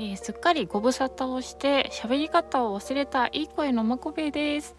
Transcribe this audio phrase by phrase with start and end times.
[0.00, 4.76] えー、すっかりご無沙汰をして喋り方を忘れたいい声のまこべです。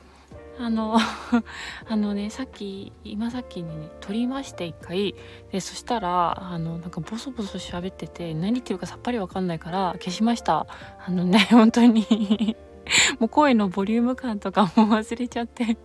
[0.57, 0.98] あの
[1.88, 5.16] あのねさっき今さっきにね撮りまして一回。
[5.52, 10.68] でそしたらあのなんかボソボソ喋ってて何言ってるかさっぱりわかんないから消しました。
[11.05, 12.56] あのね 本当に。
[13.20, 15.78] もう声のボリューム感とかも忘れちゃって。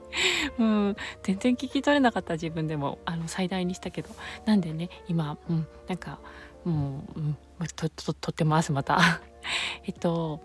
[0.59, 4.11] うん、全然聞き取れなかった自分でもあの最大にしたけど。
[4.47, 6.19] なんでね今、うん、なんか
[6.65, 7.37] もう、うん、
[7.75, 9.21] とととってますまた。
[9.87, 10.41] えっと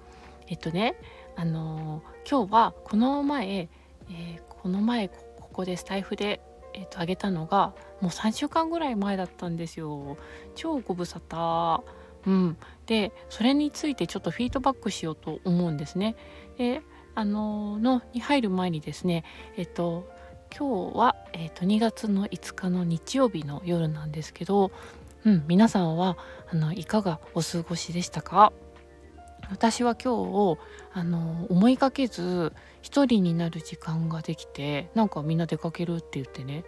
[0.47, 0.95] えっとね
[1.35, 6.41] あのー、今日はこの前、えー、この前ここでスタイフで、
[6.73, 10.17] えっと、あげたのがもう3週間ぐらい前だったんですよ。
[10.55, 11.81] 超ご無沙汰。
[12.25, 16.15] うん、でそれについてちょっとフィードバックしようと思うんですね。
[16.57, 16.81] で
[17.15, 19.23] あのー、のに入る前にですね
[19.55, 20.09] えっと
[20.55, 24.71] 今日は、えっと、2月の5日の日曜日の夜なんですけど
[25.25, 26.17] うん、皆さんは
[26.51, 28.53] あのいかがお過ごしでしたか？
[29.51, 30.59] 私は今日
[30.93, 36.63] あの思いがけず一人になる時間ができてなんかみんな出かけるって言ってね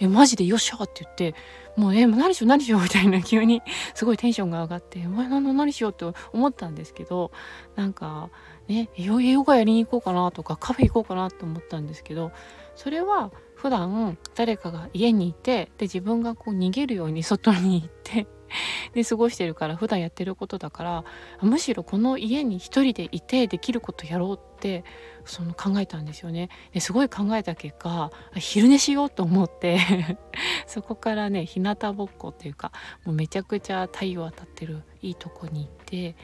[0.00, 0.44] えマジで？
[0.44, 1.34] よっしゃって言って
[1.76, 2.48] もうえ何しよう？
[2.48, 2.82] 何しよう？
[2.82, 3.62] みたいな急に
[3.94, 5.92] すごいテンションが上がってお前何何しよう？
[5.92, 7.30] って思ったんですけど
[7.76, 8.30] なんか
[8.66, 12.32] ねヨガやりに行こうかなとかカフェ行こうかなと思ったんですけど
[12.74, 18.26] それは普段誰かが家にいてで自分がこう逃げるように外に行って
[18.94, 21.04] で過ごしてるから普段やってることだから
[21.42, 24.84] むしろこの家に一人でいてできることやろうって
[25.24, 26.48] その考えたんですよね。
[26.72, 29.78] ですごい考えた結果昼寝しようと思って
[30.66, 32.72] そこからね日向ぼっこっていうか
[33.04, 36.16] もうめちゃくちゃ太陽当たってるいいとこに行って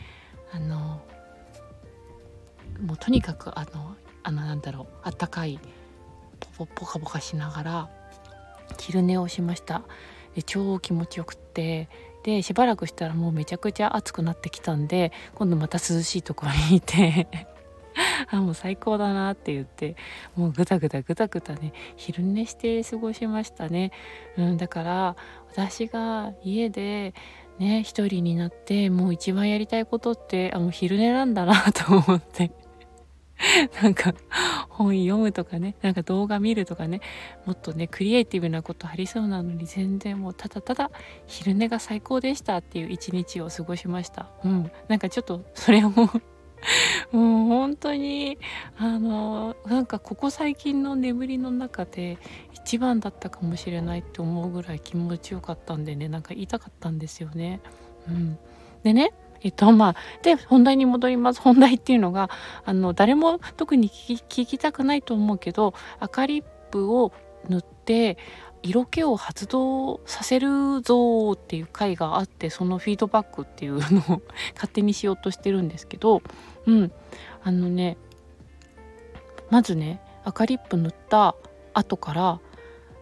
[0.52, 1.02] あの
[2.80, 5.58] もうとにかくあのあのなんだろうあったかい
[6.56, 7.90] ポポカポカしながら
[8.78, 9.82] 昼寝をしました。
[10.34, 11.88] で超気持ちよくって
[12.26, 17.28] でしばらくしたらもうめちゃくちゃ暑くなってきたんで今度また涼しいところにいて
[18.28, 19.94] あもう最高だなって言って
[20.34, 23.92] もうぐたぐたぐたぐたね昼寝して過ごしましたね、
[24.36, 25.16] うん、だから
[25.52, 27.14] 私が家で
[27.60, 32.50] ね一人になってもう一番やりたいことってあの昼寝なんだなと思って。
[33.82, 34.14] なんか
[34.68, 37.00] 本読むとかねなんか動画見るとかね
[37.44, 40.90] もっとねクリエイティブなことありそうなのに全然もうただただ
[41.26, 44.28] 昼寝が最高でしたっていう一日を過ごしました。
[44.44, 44.70] うん。
[44.88, 46.06] なんかちょっとそれをもう
[47.16, 48.38] もう本当に
[48.76, 52.18] あのなんかここ最近の眠りの中で
[52.52, 57.60] 一番だったかもしれないって思うぐらい気持ちよかったんでねなんか言いたかったんですよね。
[58.08, 58.38] うん、
[58.82, 59.12] でね
[59.42, 61.40] えっとまあで本題に戻ります。
[61.40, 62.30] 本題っていうのが
[62.64, 67.12] あの誰も特に聞きたくないと思うけど赤リップを
[67.48, 68.18] 塗って
[68.62, 74.22] 色気を発動させるぞっていう回があってそのフィードバックっていうのを
[74.54, 76.22] 勝手にしようとしてるんですけど
[76.66, 76.92] うん。
[77.42, 77.96] あのね
[79.50, 81.36] まずね赤リップ塗った
[81.74, 82.40] 後から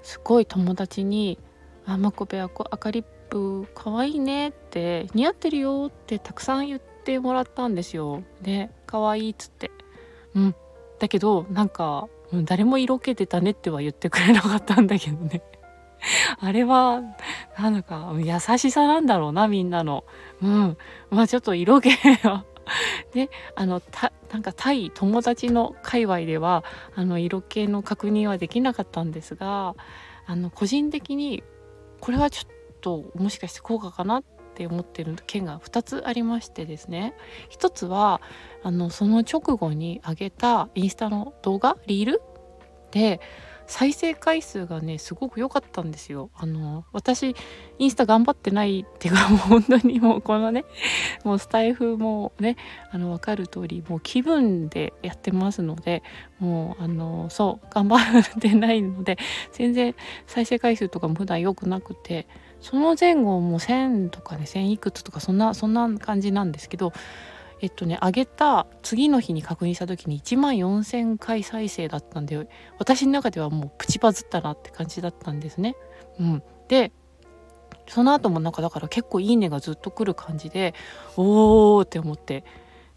[0.03, 1.39] すごい友達に
[1.87, 8.22] 「あまこべ赤リッププ可愛いねって似合ってるよってたくさん言ってもらったんですよ。
[8.43, 9.72] で可愛いっつって。
[10.37, 10.55] うん
[11.00, 12.09] だけどなんか
[12.45, 15.43] 誰も色気出たねっては言ってくれなかったんだけどね。
[16.39, 17.03] あれは
[17.59, 20.05] なんか優しさなんだろうなみんなの。
[20.41, 20.77] うん
[21.11, 22.45] まあちょっと色気は
[23.12, 26.62] であのたなんか対友達の界隈では
[26.95, 29.75] あの色気の確認はできなかったんですが
[30.25, 31.43] あの個人的に
[31.99, 34.25] これはちょっとともしかして効果かなっ
[34.55, 37.15] て思ってる件が2つありましてですね
[37.50, 38.21] 1つは
[38.62, 42.21] あのその直後に上げたインスタの動画リール
[42.91, 43.21] で
[43.67, 46.28] 再生回数がねすごく良かったんですよ。
[46.34, 47.34] あの私
[47.78, 50.66] インスタ頑張ってないっていうかもう本当にもうこのね
[51.25, 52.56] もうスタイフもね
[52.91, 56.03] あの分かる通りもう気分でやってますので
[56.39, 59.16] もうあのそう頑張ってないので
[59.53, 59.95] 全然
[60.27, 62.28] 再生回数とかも普段良くなくて
[62.65, 66.95] その前後も1,000とかね1,000いくつとかそんなそんな感じなんですけど
[67.61, 75.77] えっとね上げた次の日に確認した時に1万4,000回再生だったんで私の中ではもうプチバズったなって感じだったんですね。
[76.19, 76.91] うん、で
[77.87, 80.72] その後もなんかだから結構いいねがずっと来る感じで
[81.19, 82.45] おーって思って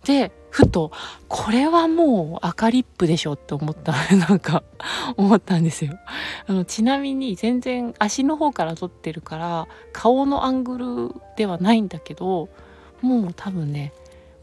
[0.06, 0.92] でふと
[1.28, 4.64] これはもう赤リップでしょって思ったなんか
[5.18, 6.00] 思ったんですよ
[6.48, 12.50] あのちなみに全然足の方から撮ってるから顔のアングルではないんだけど
[13.02, 13.94] もう多分ね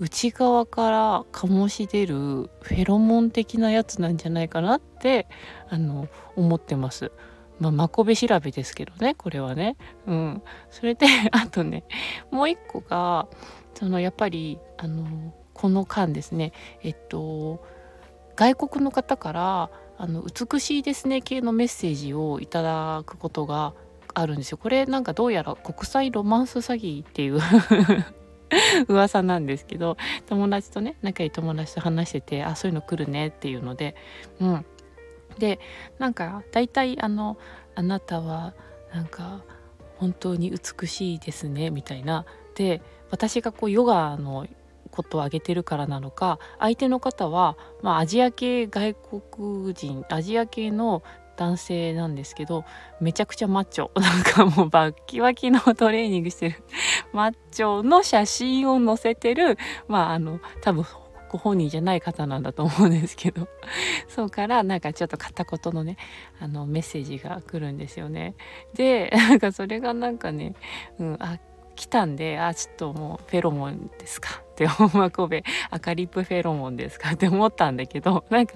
[0.01, 5.27] 内側から醸し出るフェロモン的なやつなんじゃないかなって
[5.69, 7.13] あの思ってます。
[7.61, 9.77] まあ、まこべ調べですけどねこれはね。
[10.07, 11.85] うん、それであとね
[12.31, 13.29] もう一個が
[13.75, 16.53] そのやっぱりあのこの間ですね
[16.83, 17.65] えっと
[18.37, 23.75] 外国の方からあの美しいですね系のメッセージをいただくことが
[24.13, 24.59] あるんですよ。
[24.59, 27.41] これなんかどうやら国際ロマンス詐欺っていう
[28.89, 29.97] 噂なんですけど
[30.27, 33.97] 友達とね仲いい友達と話しててあそういうの来るねっていうので
[34.41, 34.67] うん
[35.39, 35.59] で
[35.99, 37.37] なんか大体あの
[37.75, 38.55] 「あなたは
[38.93, 39.43] なんか
[39.97, 42.25] 本当に美しいですね」みたいな
[42.55, 44.47] で私がこうヨガの
[44.95, 51.03] ことを挙げてるからなのか相手の方は、まあ、アジア系外国人アジア系の
[51.37, 52.65] 男性なんですけど
[53.01, 53.91] めちゃくちゃマッチョ。
[54.01, 56.63] なんかもうバッキバキのトレーニングしてる。
[57.13, 59.59] マッチョの写真を載せてる
[59.89, 60.87] まああの多分
[61.29, 63.49] ご本人じゃない方なんだと思うんですけど。
[64.07, 65.97] そうからなんかちょっと片言のね
[66.41, 68.37] あのメッセージが来るんですよね。
[68.75, 70.55] でなんかそれがなんかね、
[71.01, 71.39] うん、あ
[71.75, 74.44] 来たんであちょっともうフェロモンですか。
[74.55, 75.11] って思う。
[75.11, 78.55] 神戸赤リップフェロモンですかって思ったんだけど なんか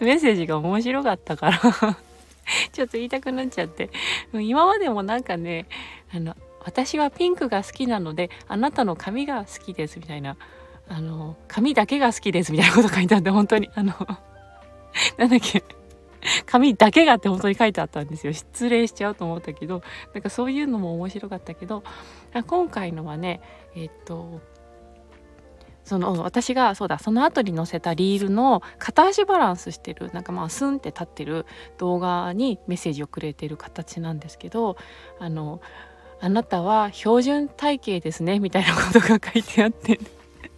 [0.00, 1.60] メッセージが面白かったから
[2.72, 3.90] ちょっと言いたくなっちゃって。
[4.32, 5.66] 今までもなんかね
[6.12, 6.34] あの
[6.64, 10.36] 私はピンクが好きなのであなたの髪が好きですみたいな
[10.88, 13.92] あの髪だけが好きですみたいなこと書いてあって本当にあの
[15.18, 15.62] なんだっけ
[16.44, 18.32] 紙だけがって本当に書いてあったんですよ。
[18.32, 21.84] 失礼しちゃうと思ったけどなんかそういうのも面白かったけど
[22.46, 23.40] 今回のはね
[23.76, 24.40] えっと
[25.86, 31.46] その私がそうだその後に載せたリールの片足バランスしてるなんかまあスンって立ってる
[31.78, 34.76] 動画にメッセージをくれてる形なんですけど
[35.20, 35.60] あの
[36.20, 40.00] あなたは標準体型ですね みたいなことが書いてあって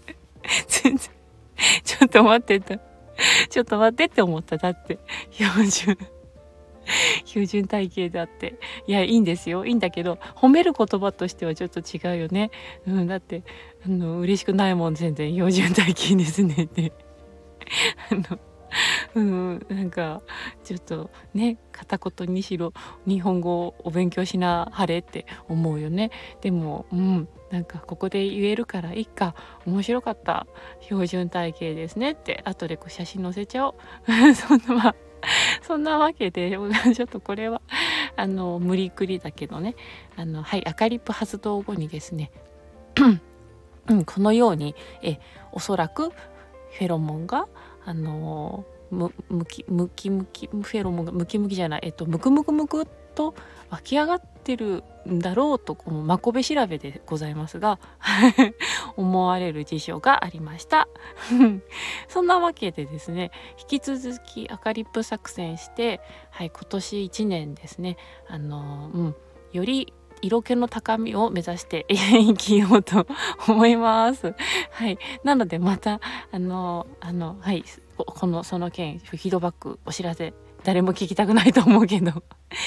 [0.66, 1.10] 全然
[1.84, 2.82] ちょっと待ってた。
[3.50, 4.98] ちょっと待ってって思っただって。
[5.32, 5.98] 標準。
[7.30, 8.58] 標準体型だって。
[8.86, 9.66] いやいいんですよ。
[9.66, 12.50] いいんだけど褒める言葉としてはちょっと違うよね、
[12.86, 13.42] うん、だって
[13.84, 16.92] あの嬉しくないもん全然標準体型ですねって。
[18.10, 18.38] あの
[19.14, 20.22] うん、なんか
[20.62, 22.72] ちょっとね片言にしろ
[23.06, 26.10] 日本語をお勉強しなはれって思うよね。
[26.40, 29.34] でもうんなんかここで言えるからいいか。
[29.66, 30.46] 面白かった。
[30.82, 32.42] 標準体型ですねって。
[32.44, 33.74] 後でこう写真載せちゃおう。
[34.34, 34.94] そんなまあ
[35.62, 36.50] そんなわけで
[36.94, 37.60] ちょっとこれは
[38.16, 39.74] あの無理くりだけどね。
[40.16, 42.30] あのはい赤リップ発動後にですね
[43.88, 45.18] うん、このようにえ
[45.52, 47.48] おそらくフェロモンが
[47.84, 53.34] あのむむきむきむきフェロモンがムキムキじゃないえっとムクムクムクと
[53.70, 57.78] 湧き上がってるだろうとこのまこべ調べでございますが
[58.96, 60.88] 思われる事象がありました
[62.08, 66.00] そんなわけでですね引き続き赤リップ作戦して、
[66.30, 67.96] はい、今年1年ですね
[68.28, 69.16] あの、うん、
[69.52, 73.06] より色気の高みを目指して 生きようと
[73.46, 74.34] 思います。
[74.72, 76.00] はい、なのでまた
[76.32, 77.64] あのあのはい
[77.96, 80.34] このその件フィードバックお知らせ
[80.64, 82.22] 誰も聞きたくないと思うけど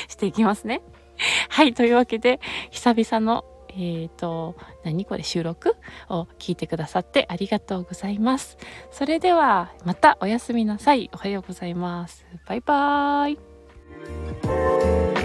[0.07, 0.81] していきますね。
[1.49, 2.39] はい、というわけで、
[2.69, 5.75] 久々の、えっ、ー、と、何これ収録
[6.09, 8.57] を聞いてくださってありがとうございます。
[8.91, 11.09] それでは、またおやすみなさい。
[11.13, 12.25] おはようございます。
[12.47, 15.20] バイバーイ。